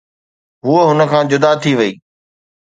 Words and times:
هوءَ 0.65 0.83
هن 0.89 0.99
کان 1.11 1.25
جدا 1.31 1.51
ٿي 1.61 1.71
وئي. 1.79 1.91